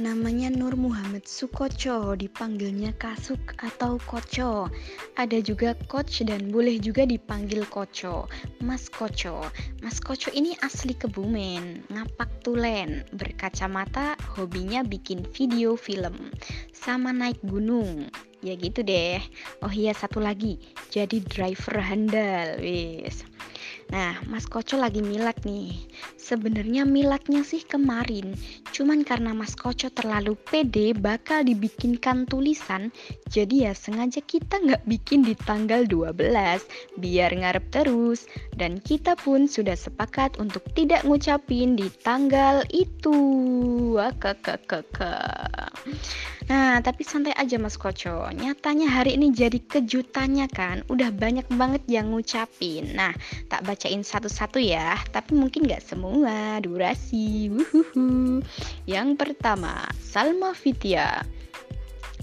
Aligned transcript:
Namanya 0.00 0.48
Nur 0.48 0.80
Muhammad 0.80 1.28
Sukoco, 1.28 2.16
dipanggilnya 2.16 2.96
Kasuk 2.96 3.52
atau 3.60 4.00
Koco. 4.08 4.72
Ada 5.20 5.44
juga 5.44 5.76
Coach 5.92 6.24
dan 6.24 6.48
boleh 6.48 6.80
juga 6.80 7.04
dipanggil 7.04 7.68
Koco. 7.68 8.24
Mas 8.64 8.88
Koco. 8.88 9.44
Mas 9.84 10.00
Koco 10.00 10.32
ini 10.32 10.56
asli 10.64 10.96
Kebumen, 10.96 11.84
ngapak 11.92 12.32
tulen, 12.40 13.04
berkacamata, 13.12 14.16
hobinya 14.40 14.80
bikin 14.80 15.20
video 15.36 15.76
film, 15.76 16.32
sama 16.72 17.12
naik 17.12 17.36
gunung. 17.44 18.08
Ya 18.40 18.56
gitu 18.56 18.80
deh. 18.80 19.20
Oh 19.60 19.68
iya 19.68 19.92
satu 19.92 20.16
lagi, 20.16 20.56
jadi 20.88 21.20
driver 21.28 21.76
handal, 21.76 22.56
wis. 22.56 23.20
Nah, 23.90 24.16
Mas 24.30 24.46
Koco 24.46 24.78
lagi 24.78 25.02
milat 25.02 25.42
nih. 25.42 25.74
Sebenarnya 26.14 26.86
milatnya 26.86 27.42
sih 27.42 27.60
kemarin, 27.66 28.38
cuman 28.70 29.02
karena 29.04 29.34
Mas 29.36 29.52
Koco 29.58 29.90
terlalu 29.90 30.38
pede 30.38 30.96
bakal 30.96 31.44
dibikinkan 31.44 32.24
tulisan, 32.24 32.94
jadi 33.28 33.70
ya 33.70 33.72
sengaja 33.74 34.22
kita 34.22 34.58
nggak 34.58 34.86
bikin 34.86 35.26
di 35.26 35.34
tanggal 35.34 35.84
12, 35.86 36.64
biar 36.98 37.30
ngarep 37.34 37.64
terus. 37.74 38.30
Dan 38.54 38.80
kita 38.80 39.18
pun 39.18 39.50
sudah 39.50 39.74
sepakat 39.74 40.38
untuk 40.38 40.64
tidak 40.72 41.04
ngucapin 41.04 41.76
di 41.76 41.90
tanggal 42.02 42.62
itu. 42.70 43.18
Wah, 43.98 44.14
Nah, 46.50 46.82
tapi 46.82 47.06
santai 47.06 47.30
aja 47.38 47.62
Mas 47.62 47.78
Koco. 47.78 48.26
Nyatanya 48.34 48.90
hari 48.90 49.14
ini 49.14 49.30
jadi 49.30 49.62
kejutannya 49.62 50.50
kan. 50.50 50.82
Udah 50.90 51.14
banyak 51.14 51.46
banget 51.54 51.86
yang 51.86 52.10
ngucapin. 52.10 52.90
Nah, 52.98 53.14
tak 53.46 53.62
bacain 53.62 54.02
satu-satu 54.02 54.58
ya. 54.58 54.98
Tapi 55.14 55.38
mungkin 55.38 55.70
gak 55.70 55.86
semua. 55.86 56.58
Durasi. 56.58 57.54
Wuhuhu. 57.54 58.42
Yang 58.88 59.20
pertama, 59.20 59.86
Salma 60.00 60.56
Fitia. 60.56 61.22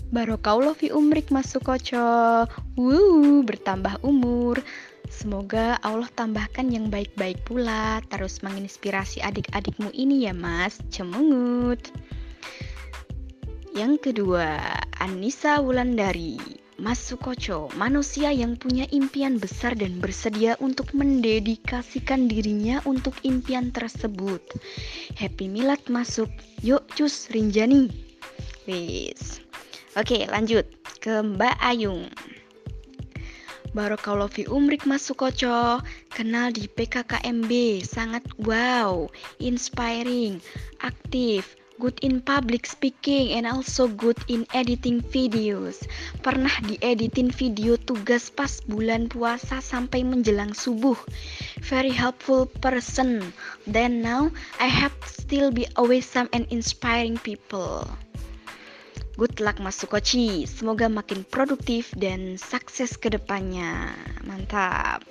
Barokallah 0.08 0.72
fi 0.72 0.92
umrik 0.92 1.30
Mas 1.30 1.52
Koco. 1.56 2.48
Wuh, 2.80 3.44
bertambah 3.44 4.00
umur. 4.08 4.64
Semoga 5.08 5.80
Allah 5.84 6.08
tambahkan 6.16 6.68
yang 6.72 6.92
baik-baik 6.92 7.40
pula, 7.48 8.00
terus 8.12 8.44
menginspirasi 8.44 9.24
adik-adikmu 9.24 9.92
ini 9.96 10.28
ya 10.28 10.34
Mas. 10.36 10.80
Cemungut. 10.92 11.92
Yang 13.78 14.10
kedua, 14.10 14.58
Anissa 14.98 15.62
Wulandari. 15.62 16.57
Mas 16.78 17.02
Sukoco, 17.02 17.74
manusia 17.74 18.30
yang 18.30 18.54
punya 18.54 18.86
impian 18.94 19.42
besar 19.42 19.74
dan 19.74 19.98
bersedia 19.98 20.54
untuk 20.62 20.94
mendedikasikan 20.94 22.30
dirinya 22.30 22.86
untuk 22.86 23.18
impian 23.26 23.74
tersebut. 23.74 24.46
Happy 25.18 25.50
Milad 25.50 25.82
masuk. 25.90 26.30
Yuk 26.62 26.86
cus 26.94 27.34
Rinjani. 27.34 27.90
Wis. 28.70 29.42
Oke, 29.98 30.30
lanjut 30.30 30.70
ke 31.02 31.26
Mbak 31.26 31.58
Ayung. 31.66 32.14
Barokallahu 33.74 34.30
fi 34.30 34.44
umrik 34.46 34.86
Mas 34.86 35.06
Sukoco 35.06 35.84
Kenal 36.10 36.56
di 36.56 36.66
PKKMB 36.72 37.84
Sangat 37.84 38.24
wow 38.42 39.06
Inspiring 39.38 40.40
Aktif 40.82 41.58
good 41.78 41.98
in 42.02 42.22
public 42.22 42.66
speaking 42.66 43.34
and 43.38 43.46
also 43.46 43.88
good 43.88 44.18
in 44.28 44.46
editing 44.54 45.02
videos. 45.14 45.86
Pernah 46.26 46.52
dieditin 46.66 47.30
video 47.30 47.78
tugas 47.78 48.34
pas 48.34 48.62
bulan 48.66 49.10
puasa 49.10 49.62
sampai 49.62 50.02
menjelang 50.02 50.54
subuh. 50.58 50.98
Very 51.62 51.94
helpful 51.94 52.50
person. 52.62 53.34
Then 53.70 54.02
now 54.02 54.34
I 54.58 54.70
have 54.70 54.94
still 55.06 55.54
be 55.54 55.70
always 55.78 56.06
some 56.06 56.30
and 56.34 56.50
inspiring 56.50 57.22
people. 57.22 57.86
Good 59.18 59.42
luck 59.42 59.58
Mas 59.58 59.82
Sukoci, 59.82 60.46
semoga 60.46 60.86
makin 60.86 61.26
produktif 61.26 61.90
dan 61.98 62.38
sukses 62.38 62.94
ke 62.94 63.10
depannya. 63.10 63.90
Mantap. 64.22 65.02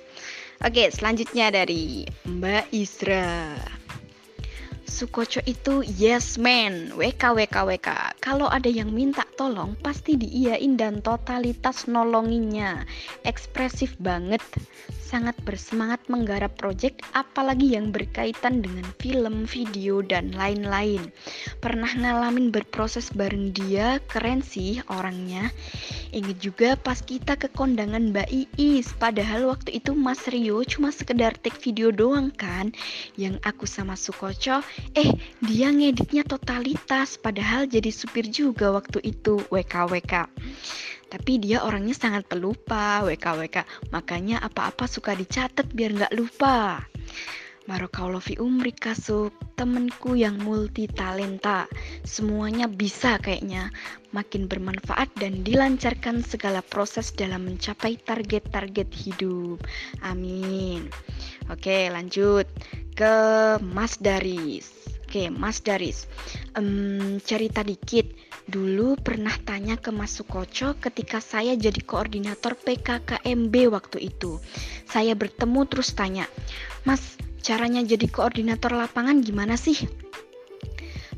Oke, 0.63 0.87
selanjutnya 0.89 1.51
dari 1.51 2.07
Mbak 2.23 2.71
Isra. 2.71 3.59
Sukoco 4.87 5.43
itu 5.43 5.83
yes 5.83 6.39
man, 6.39 6.95
WK 6.95 7.19
WK 7.35 7.55
WK. 7.67 7.89
Kalau 8.23 8.47
ada 8.47 8.71
yang 8.71 8.95
minta 8.95 9.27
tolong, 9.35 9.75
pasti 9.83 10.15
diiyain 10.15 10.79
dan 10.79 11.03
totalitas 11.03 11.91
nolonginnya. 11.91 12.87
Ekspresif 13.27 13.99
banget 13.99 14.39
sangat 15.07 15.39
bersemangat 15.47 16.03
menggarap 16.11 16.51
proyek 16.59 16.99
apalagi 17.15 17.75
yang 17.79 17.95
berkaitan 17.95 18.59
dengan 18.59 18.87
film, 18.99 19.47
video, 19.47 20.03
dan 20.03 20.35
lain-lain. 20.35 21.11
Pernah 21.63 21.91
ngalamin 21.95 22.51
berproses 22.51 23.11
bareng 23.15 23.55
dia, 23.55 24.03
keren 24.11 24.43
sih 24.43 24.83
orangnya. 24.91 25.51
Ingat 26.17 26.37
juga 26.41 26.69
pas 26.73 26.97
kita 26.97 27.37
ke 27.37 27.45
kondangan 27.53 28.09
Mbak 28.09 28.57
Iis, 28.57 28.89
padahal 28.97 29.53
waktu 29.53 29.77
itu 29.77 29.93
Mas 29.93 30.25
Rio 30.25 30.65
cuma 30.65 30.89
sekedar 30.89 31.37
take 31.37 31.61
video 31.61 31.93
doang 31.93 32.33
kan. 32.33 32.73
Yang 33.13 33.37
aku 33.45 33.69
sama 33.69 33.93
Sukoco, 33.93 34.65
eh 34.97 35.13
dia 35.45 35.69
ngeditnya 35.69 36.25
totalitas, 36.25 37.21
padahal 37.21 37.69
jadi 37.69 37.93
supir 37.93 38.25
juga 38.33 38.73
waktu 38.73 38.97
itu 39.05 39.45
WKWK. 39.53 40.25
Tapi 41.13 41.37
dia 41.37 41.61
orangnya 41.61 41.93
sangat 41.93 42.25
pelupa, 42.25 43.05
WKWK. 43.05 43.69
Makanya 43.93 44.41
apa-apa 44.41 44.89
suka 44.89 45.13
dicatat 45.13 45.69
biar 45.69 46.01
nggak 46.01 46.17
lupa. 46.17 46.81
Barokallahu 47.67 48.23
fi 48.23 48.39
umri 48.39 48.71
kasuk, 48.71 49.35
temenku 49.59 50.15
yang 50.15 50.39
multi 50.39 50.87
talenta. 50.87 51.67
Semuanya 52.07 52.71
bisa 52.71 53.19
kayaknya. 53.19 53.67
Makin 54.15 54.47
bermanfaat 54.47 55.11
dan 55.19 55.43
dilancarkan 55.43 56.23
segala 56.23 56.63
proses 56.63 57.11
dalam 57.11 57.43
mencapai 57.43 57.99
target-target 58.07 58.87
hidup. 58.95 59.59
Amin. 59.99 60.87
Oke, 61.51 61.91
lanjut 61.91 62.47
ke 62.95 63.15
Mas 63.59 63.99
Daris. 63.99 64.71
Oke, 65.03 65.27
Mas 65.27 65.59
Daris. 65.59 66.07
Um, 66.55 67.19
cerita 67.19 67.67
dikit 67.67 68.07
Dulu 68.47 68.95
pernah 68.95 69.35
tanya 69.43 69.75
ke 69.75 69.91
Mas 69.91 70.15
Sukoco 70.15 70.71
ketika 70.79 71.19
saya 71.19 71.51
jadi 71.59 71.83
koordinator 71.83 72.55
PKKMB 72.55 73.51
waktu 73.67 74.07
itu. 74.07 74.39
Saya 74.87 75.19
bertemu 75.19 75.67
terus 75.67 75.91
tanya, 75.91 76.31
Mas, 76.87 77.19
caranya 77.41 77.81
jadi 77.83 78.07
koordinator 78.09 78.73
lapangan 78.73 79.21
gimana 79.21 79.55
sih? 79.55 79.87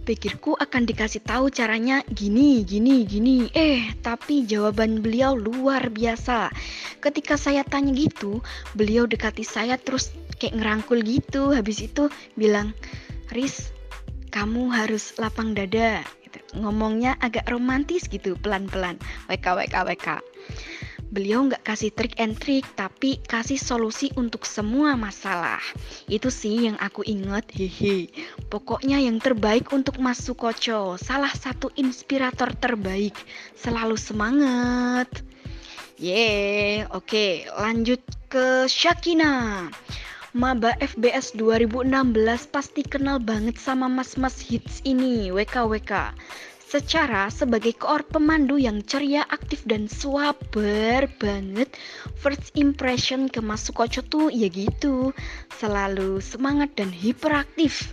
Pikirku 0.09 0.57
akan 0.57 0.89
dikasih 0.89 1.21
tahu 1.21 1.53
caranya 1.53 2.01
gini, 2.09 2.65
gini, 2.65 3.05
gini. 3.05 3.45
Eh, 3.53 3.93
tapi 4.01 4.41
jawaban 4.41 5.05
beliau 5.05 5.37
luar 5.37 5.93
biasa. 5.93 6.49
Ketika 6.97 7.37
saya 7.37 7.61
tanya 7.61 7.93
gitu, 7.93 8.41
beliau 8.73 9.05
dekati 9.05 9.45
saya 9.45 9.77
terus 9.77 10.09
kayak 10.41 10.57
ngerangkul 10.57 11.05
gitu. 11.05 11.53
Habis 11.53 11.85
itu 11.85 12.09
bilang, 12.33 12.73
Riz, 13.29 13.69
kamu 14.33 14.73
harus 14.73 15.13
lapang 15.21 15.53
dada 15.53 16.01
gitu. 16.25 16.41
Ngomongnya 16.57 17.13
agak 17.21 17.45
romantis 17.45 18.09
gitu, 18.09 18.33
pelan-pelan. 18.41 18.97
WK, 19.29 19.45
WK, 19.45 19.75
WK. 19.93 20.07
Beliau 21.09 21.49
nggak 21.49 21.65
kasih 21.65 21.89
trik 21.89 22.13
and 22.21 22.37
trik, 22.37 22.69
tapi 22.77 23.17
kasih 23.25 23.57
solusi 23.57 24.13
untuk 24.13 24.45
semua 24.45 24.93
masalah. 24.93 25.57
Itu 26.05 26.29
sih 26.29 26.69
yang 26.69 26.77
aku 26.77 27.01
inget, 27.01 27.49
hehe. 27.49 28.13
Pokoknya 28.53 29.01
yang 29.01 29.17
terbaik 29.17 29.73
untuk 29.73 29.97
Mas 29.97 30.21
Sukoco, 30.21 31.01
salah 31.01 31.33
satu 31.33 31.73
inspirator 31.81 32.53
terbaik. 32.61 33.17
Selalu 33.57 33.97
semangat. 33.97 35.09
Yeay, 35.97 36.85
oke 36.93 37.49
lanjut 37.57 37.99
ke 38.29 38.69
Shakina. 38.69 39.67
Maba 40.37 40.77
FBS 40.77 41.33
2016 41.33 41.89
pasti 42.53 42.85
kenal 42.85 43.17
banget 43.17 43.57
sama 43.57 43.89
mas-mas 43.89 44.37
hits 44.37 44.77
ini, 44.85 45.33
WKWK. 45.33 46.13
Secara 46.69 47.33
sebagai 47.33 47.73
koor 47.73 48.05
pemandu 48.05 48.61
yang 48.61 48.85
ceria, 48.85 49.25
aktif, 49.33 49.65
dan 49.65 49.89
swaber 49.89 51.09
banget, 51.17 51.73
first 52.13 52.53
impression 52.53 53.25
ke 53.25 53.41
Mas 53.41 53.65
Sukoco 53.65 54.05
tuh 54.05 54.29
ya 54.29 54.53
gitu, 54.53 55.09
selalu 55.57 56.21
semangat 56.21 56.77
dan 56.77 56.93
hiperaktif 56.93 57.89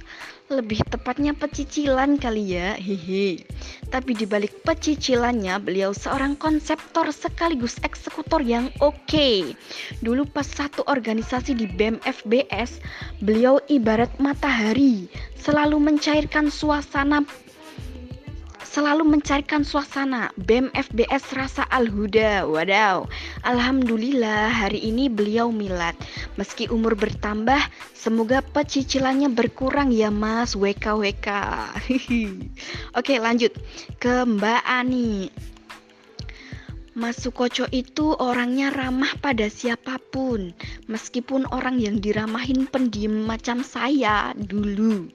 lebih 0.46 0.78
tepatnya 0.87 1.34
pecicilan 1.34 2.23
kali 2.23 2.55
ya, 2.55 2.78
hehe. 2.78 3.43
Tapi 3.90 4.14
dibalik 4.14 4.62
pecicilannya, 4.62 5.58
beliau 5.58 5.90
seorang 5.90 6.38
konseptor 6.38 7.11
sekaligus 7.11 7.82
eksekutor 7.82 8.38
yang 8.46 8.70
oke. 8.78 8.94
Okay. 9.11 9.58
Dulu 10.05 10.23
pas 10.31 10.46
satu 10.46 10.87
organisasi 10.87 11.58
di 11.58 11.67
BEM 11.67 11.99
FBS, 12.06 12.78
beliau 13.25 13.58
ibarat 13.67 14.12
matahari, 14.23 15.11
selalu 15.34 15.82
mencairkan 15.82 16.46
suasana 16.46 17.26
selalu 18.76 19.08
mencarikan 19.08 19.64
suasana 19.64 20.28
BEM 20.37 20.69
FBS 20.76 21.32
Rasa 21.32 21.64
Al-Huda. 21.73 22.44
Wadaw, 22.44 23.08
Alhamdulillah 23.40 24.52
hari 24.52 24.84
ini 24.84 25.08
beliau 25.08 25.49
milad. 25.49 25.96
Meski 26.37 26.69
umur 26.69 26.93
bertambah, 26.93 27.56
semoga 27.96 28.44
pecicilannya 28.44 29.32
berkurang 29.32 29.96
ya 29.96 30.12
mas 30.12 30.52
WKWK. 30.52 31.28
Oke 33.00 33.17
lanjut 33.17 33.56
ke 33.96 34.28
Mbak 34.28 34.62
Ani. 34.69 35.32
Mas 36.97 37.21
Sukoco 37.21 37.69
itu 37.77 38.17
orangnya 38.17 38.73
ramah 38.73 39.13
pada 39.21 39.53
siapa 39.53 40.01
pun, 40.09 40.57
meskipun 40.89 41.45
orang 41.53 41.77
yang 41.77 42.01
diramahin 42.01 42.65
pendiam 42.65 43.13
macam 43.29 43.61
saya 43.61 44.33
dulu. 44.33 45.13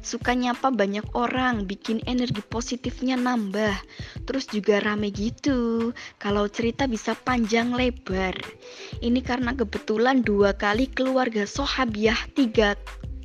Suka 0.00 0.32
nyapa 0.32 0.72
banyak 0.72 1.04
orang, 1.12 1.68
bikin 1.68 2.00
energi 2.08 2.40
positifnya 2.40 3.20
nambah. 3.20 3.76
Terus 4.24 4.48
juga 4.48 4.80
rame 4.80 5.12
gitu. 5.12 5.92
Kalau 6.16 6.48
cerita 6.48 6.88
bisa 6.88 7.12
panjang 7.12 7.76
lebar. 7.76 8.32
Ini 9.04 9.20
karena 9.20 9.52
kebetulan 9.52 10.24
dua 10.24 10.56
kali 10.56 10.88
keluarga 10.88 11.44
Sohabiah 11.44 12.16
tiga 12.32 12.72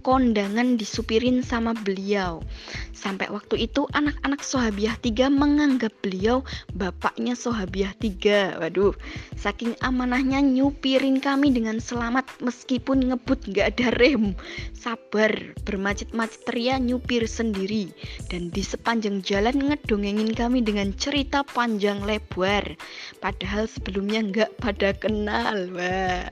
kondangan 0.04 0.76
disupirin 0.76 1.40
sama 1.40 1.72
beliau. 1.74 2.44
Sampai 2.92 3.28
waktu 3.28 3.68
itu 3.68 3.84
anak-anak 3.92 4.44
Sohabiah 4.44 4.96
tiga 5.00 5.28
menganggap 5.28 5.92
beliau 6.04 6.44
bapaknya 6.72 7.36
Sohabiah 7.36 7.92
tiga. 8.00 8.56
Waduh, 8.60 8.96
saking 9.36 9.76
amanahnya 9.84 10.40
nyupirin 10.40 11.20
kami 11.20 11.52
dengan 11.52 11.80
selamat 11.80 12.28
meskipun 12.40 13.12
ngebut 13.12 13.44
gak 13.52 13.76
ada 13.76 13.92
rem. 14.00 14.36
Sabar, 14.72 15.32
bermacet-macet 15.68 16.48
ria 16.52 16.80
nyupir 16.80 17.24
sendiri. 17.28 17.92
Dan 18.28 18.52
di 18.52 18.64
sepanjang 18.64 19.24
jalan 19.24 19.72
ngedongengin 19.72 20.32
kami 20.36 20.64
dengan 20.64 20.92
cerita 20.96 21.44
panjang 21.44 22.04
lebar. 22.04 22.76
Padahal 23.24 23.68
sebelumnya 23.68 24.24
nggak 24.24 24.52
pada 24.60 24.96
kenal. 24.96 25.72
Wah. 25.76 26.28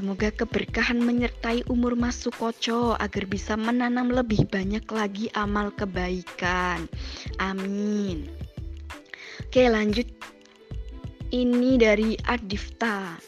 Semoga 0.00 0.32
keberkahan 0.32 0.96
menyertai 0.96 1.68
umur 1.68 1.92
Mas 1.92 2.16
Sukoco 2.24 2.96
agar 2.96 3.28
bisa 3.28 3.52
menanam 3.52 4.08
lebih 4.08 4.48
banyak 4.48 4.88
lagi 4.88 5.28
amal 5.36 5.68
kebaikan. 5.76 6.88
Amin. 7.36 8.24
Oke, 9.44 9.68
lanjut. 9.68 10.08
Ini 11.28 11.76
dari 11.76 12.16
Adifta. 12.24 13.20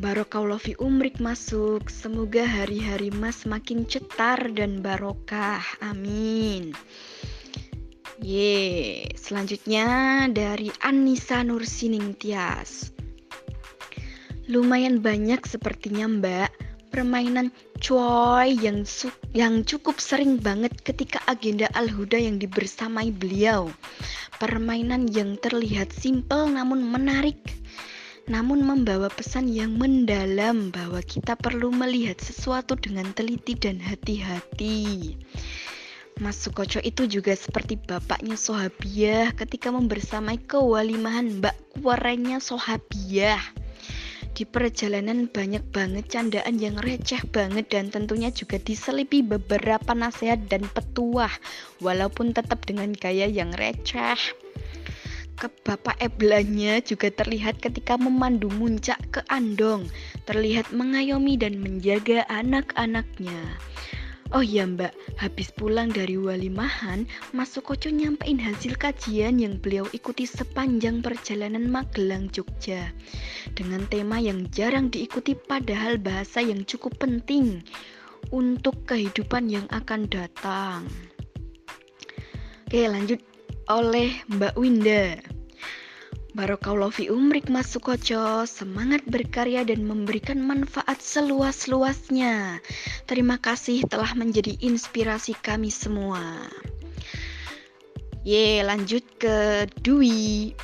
Barokallahu 0.00 0.64
fi 0.64 0.72
umrik 0.80 1.20
masuk. 1.20 1.92
Semoga 1.92 2.48
hari-hari 2.48 3.12
Mas 3.12 3.44
makin 3.44 3.84
cetar 3.84 4.40
dan 4.56 4.80
barokah. 4.80 5.60
Amin. 5.84 6.72
Ye, 8.24 9.04
selanjutnya 9.20 10.24
dari 10.32 10.72
Anissa 10.80 11.44
Nursining 11.44 12.16
Tias. 12.16 12.99
Lumayan 14.50 14.98
banyak 14.98 15.46
sepertinya 15.46 16.10
mbak 16.10 16.50
permainan 16.90 17.54
coy 17.78 18.58
yang 18.58 18.82
yang 19.30 19.62
cukup 19.62 20.02
sering 20.02 20.42
banget 20.42 20.74
ketika 20.82 21.22
agenda 21.30 21.70
Al-Huda 21.70 22.18
yang 22.18 22.42
dibersamai 22.42 23.14
beliau. 23.14 23.70
Permainan 24.42 25.06
yang 25.06 25.38
terlihat 25.38 25.94
simpel 25.94 26.50
namun 26.50 26.82
menarik. 26.82 27.38
Namun 28.26 28.66
membawa 28.66 29.06
pesan 29.06 29.46
yang 29.54 29.78
mendalam 29.78 30.74
bahwa 30.74 30.98
kita 30.98 31.38
perlu 31.38 31.70
melihat 31.70 32.18
sesuatu 32.18 32.74
dengan 32.74 33.06
teliti 33.14 33.54
dan 33.54 33.78
hati-hati. 33.78 35.14
Mas 36.18 36.42
Sukoco 36.42 36.82
itu 36.82 37.06
juga 37.06 37.38
seperti 37.38 37.78
bapaknya 37.78 38.34
Sohabiah 38.34 39.30
ketika 39.38 39.70
membersamai 39.70 40.42
kewalimahan 40.42 41.38
Mbak 41.38 41.56
Kuarenya 41.78 42.42
Sohabiah. 42.42 43.59
Di 44.30 44.46
perjalanan 44.46 45.26
banyak 45.26 45.74
banget 45.74 46.06
candaan 46.08 46.56
yang 46.62 46.78
receh 46.78 47.20
banget 47.34 47.68
dan 47.68 47.90
tentunya 47.90 48.30
juga 48.30 48.56
diselipi 48.62 49.20
beberapa 49.26 49.92
nasihat 49.92 50.46
dan 50.46 50.64
petuah 50.70 51.32
walaupun 51.82 52.32
tetap 52.32 52.62
dengan 52.64 52.94
gaya 52.94 53.26
yang 53.26 53.50
receh. 53.58 54.18
Ke 55.40 55.48
Bapak 55.64 55.96
Eblanya 56.04 56.84
juga 56.84 57.08
terlihat 57.08 57.64
ketika 57.64 57.96
memandu 57.96 58.52
muncak 58.52 59.00
ke 59.08 59.20
Andong, 59.32 59.88
terlihat 60.28 60.68
mengayomi 60.68 61.40
dan 61.40 61.56
menjaga 61.58 62.28
anak-anaknya. 62.28 63.56
Oh 64.30 64.46
iya 64.46 64.62
mbak, 64.62 64.94
habis 65.18 65.50
pulang 65.50 65.90
dari 65.90 66.14
Walimahan, 66.14 67.02
Mas 67.34 67.50
Sukoco 67.50 67.90
nyampein 67.90 68.38
hasil 68.38 68.78
kajian 68.78 69.42
yang 69.42 69.58
beliau 69.58 69.90
ikuti 69.90 70.22
sepanjang 70.22 71.02
perjalanan 71.02 71.66
Magelang 71.66 72.30
Jogja. 72.30 72.94
Dengan 73.58 73.82
tema 73.90 74.22
yang 74.22 74.46
jarang 74.54 74.86
diikuti 74.86 75.34
padahal 75.34 75.98
bahasa 75.98 76.38
yang 76.38 76.62
cukup 76.62 77.02
penting 77.02 77.66
untuk 78.30 78.86
kehidupan 78.86 79.50
yang 79.50 79.66
akan 79.74 80.06
datang. 80.06 80.86
Oke 82.70 82.86
lanjut 82.86 83.18
oleh 83.66 84.14
Mbak 84.30 84.54
Winda 84.54 85.18
Barokallahu 86.30 86.94
fi 86.94 87.10
umrik 87.10 87.50
Mas 87.50 87.74
Sukoco, 87.74 88.46
semangat 88.46 89.02
berkarya 89.10 89.66
dan 89.66 89.82
memberikan 89.82 90.38
manfaat 90.38 91.02
seluas-luasnya. 91.02 92.62
Terima 93.10 93.34
kasih 93.34 93.82
telah 93.90 94.14
menjadi 94.14 94.54
inspirasi 94.62 95.34
kami 95.42 95.74
semua. 95.74 96.22
Ye, 98.22 98.62
lanjut 98.62 99.02
ke 99.18 99.66
Dwi. 99.82 100.54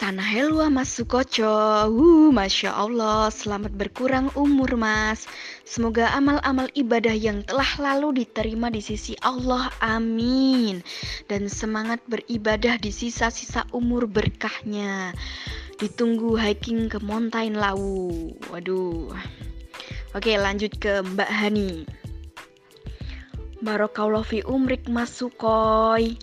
Sana 0.00 0.24
helwa 0.24 0.72
Mas 0.72 0.96
Sukoco. 0.96 1.44
Uh, 1.44 2.32
Masya 2.32 2.72
Allah, 2.72 3.28
selamat 3.28 3.76
berkurang 3.76 4.32
umur 4.32 4.72
Mas. 4.80 5.28
Semoga 5.68 6.08
amal-amal 6.16 6.72
ibadah 6.72 7.12
yang 7.12 7.44
telah 7.44 7.68
lalu 7.76 8.24
diterima 8.24 8.72
di 8.72 8.80
sisi 8.80 9.12
Allah. 9.20 9.68
Amin. 9.84 10.80
Dan 11.28 11.52
semangat 11.52 12.00
beribadah 12.08 12.80
di 12.80 12.88
sisa-sisa 12.88 13.68
umur 13.76 14.08
berkahnya. 14.08 15.12
Ditunggu 15.76 16.32
hiking 16.32 16.88
ke 16.88 16.96
Mountain 17.04 17.60
Lawu. 17.60 18.32
Waduh. 18.48 19.12
Oke, 20.16 20.32
lanjut 20.40 20.80
ke 20.80 21.04
Mbak 21.04 21.28
Hani. 21.28 21.84
Barokallahu 23.60 24.24
fi 24.24 24.40
umrik 24.48 24.88
Mas 24.88 25.12
Sukoy. 25.12 26.16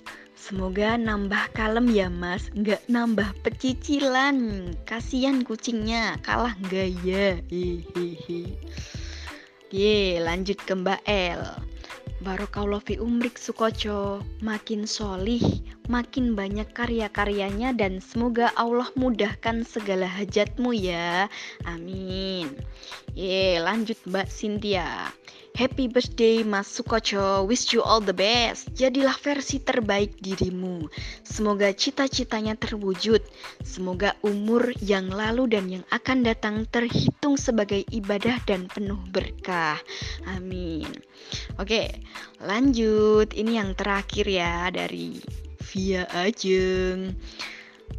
Semoga 0.48 0.96
nambah 0.96 1.52
kalem 1.52 1.92
ya 1.92 2.08
mas, 2.08 2.48
nggak 2.56 2.80
nambah 2.88 3.36
pecicilan. 3.44 4.72
Kasihan 4.88 5.44
kucingnya, 5.44 6.16
kalah 6.24 6.56
gaya. 6.72 7.44
Hehehe. 7.52 8.56
Ye, 9.76 10.24
lanjut 10.24 10.56
ke 10.64 10.72
Mbak 10.72 11.04
El. 11.04 11.44
Barokallahu 12.24 12.80
fi 12.80 12.96
umrik 12.96 13.36
Sukoco, 13.36 14.24
makin 14.40 14.88
solih, 14.88 15.44
makin 15.88 16.36
banyak 16.36 16.70
karya-karyanya 16.72 17.76
dan 17.76 18.00
semoga 18.04 18.52
Allah 18.56 18.88
mudahkan 18.96 19.64
segala 19.64 20.08
hajatmu 20.08 20.72
ya. 20.72 21.32
Amin. 21.68 22.52
Ye, 23.18 23.58
lanjut 23.58 23.98
Mbak 24.06 24.28
Cynthia. 24.30 25.12
Happy 25.58 25.90
birthday 25.90 26.46
Mas 26.46 26.70
Sukoco, 26.70 27.42
wish 27.50 27.74
you 27.74 27.82
all 27.82 27.98
the 27.98 28.14
best. 28.14 28.70
Jadilah 28.78 29.18
versi 29.18 29.58
terbaik 29.58 30.14
dirimu. 30.22 30.86
Semoga 31.26 31.74
cita-citanya 31.74 32.54
terwujud. 32.54 33.26
Semoga 33.66 34.14
umur 34.22 34.70
yang 34.86 35.10
lalu 35.10 35.50
dan 35.58 35.66
yang 35.66 35.82
akan 35.90 36.22
datang 36.22 36.70
terhitung 36.70 37.42
sebagai 37.42 37.82
ibadah 37.90 38.38
dan 38.46 38.70
penuh 38.70 39.02
berkah. 39.10 39.82
Amin. 40.30 40.86
Oke, 41.58 42.06
lanjut. 42.38 43.34
Ini 43.34 43.58
yang 43.58 43.74
terakhir 43.74 44.30
ya 44.30 44.70
dari 44.70 45.18
kia 45.78 46.04
ở 46.10 46.30
trường. 46.30 47.14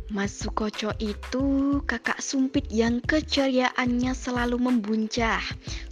Mas 0.09 0.33
Sukoco 0.33 0.89
itu 1.05 1.79
kakak 1.85 2.25
sumpit 2.25 2.65
yang 2.73 3.05
keceriaannya 3.05 4.17
selalu 4.17 4.57
membuncah. 4.57 5.37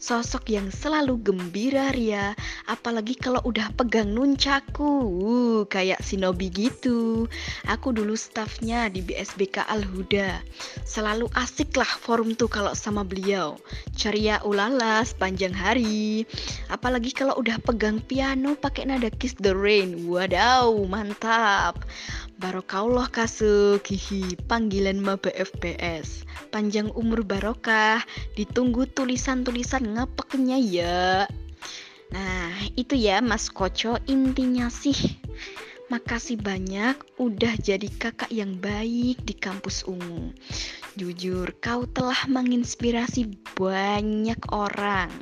Sosok 0.01 0.57
yang 0.57 0.73
selalu 0.73 1.21
gembira 1.21 1.93
ria 1.93 2.33
Apalagi 2.65 3.13
kalau 3.21 3.45
udah 3.45 3.69
pegang 3.77 4.17
nuncaku. 4.17 4.89
Uh, 5.21 5.61
Kayak 5.69 6.01
Sinobi 6.01 6.49
gitu. 6.49 7.29
Aku 7.69 7.93
dulu 7.93 8.17
staffnya 8.17 8.89
di 8.89 9.05
BSBK 9.05 9.69
Al-Huda. 9.69 10.41
Selalu 10.89 11.29
asik 11.37 11.77
lah 11.77 11.89
forum 12.01 12.33
tuh 12.33 12.49
kalau 12.49 12.73
sama 12.73 13.05
beliau. 13.05 13.61
Ceria 13.93 14.41
ulala 14.49 15.05
sepanjang 15.05 15.53
hari. 15.53 16.25
Apalagi 16.73 17.13
kalau 17.13 17.37
udah 17.37 17.61
pegang 17.61 18.01
piano 18.01 18.57
pakai 18.57 18.89
nada 18.89 19.13
Kiss 19.13 19.37
the 19.37 19.53
Rain. 19.53 20.09
Wadaw 20.09 20.73
mantap. 20.89 21.85
Barokallah 22.37 23.09
kasuk, 23.09 23.89
hihi, 24.07 24.39
panggilan 24.47 25.03
maba 25.03 25.35
FPS. 25.35 26.23
Panjang 26.55 26.95
umur 26.95 27.27
barokah, 27.27 28.01
ditunggu 28.39 28.87
tulisan-tulisan 28.87 29.99
ngapeknya 29.99 30.59
ya. 30.59 31.27
Nah, 32.15 32.55
itu 32.79 32.95
ya 32.95 33.19
Mas 33.19 33.51
Koco 33.51 33.99
intinya 34.07 34.71
sih 34.71 35.19
Makasih 35.87 36.43
banyak 36.43 36.99
udah 37.15 37.55
jadi 37.63 37.87
kakak 37.87 38.35
yang 38.35 38.59
baik 38.59 39.23
di 39.23 39.31
kampus 39.39 39.87
Ungu. 39.87 40.35
Jujur, 40.99 41.55
kau 41.63 41.87
telah 41.87 42.27
menginspirasi 42.27 43.31
banyak 43.55 44.41
orang. 44.51 45.15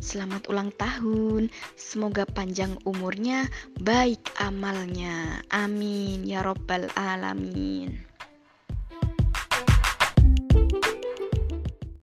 Selamat 0.00 0.48
ulang 0.48 0.72
tahun. 0.72 1.52
Semoga 1.76 2.24
panjang 2.24 2.80
umurnya, 2.88 3.52
baik 3.84 4.32
amalnya. 4.40 5.44
Amin 5.52 6.24
ya 6.24 6.40
Robbal 6.40 6.88
'Alamin. 6.96 8.07